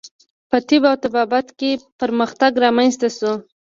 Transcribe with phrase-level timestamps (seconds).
[0.49, 3.31] په طب او طبابت کې پرمختګ رامنځته شو.